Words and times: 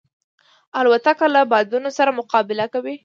الوتکه 0.79 1.25
له 1.35 1.41
بادونو 1.51 1.89
سره 1.97 2.17
مقابله 2.19 2.65
کوي. 2.73 2.95